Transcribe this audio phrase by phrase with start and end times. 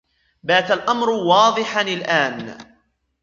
[0.43, 2.57] بات الأمر واضحا الآن.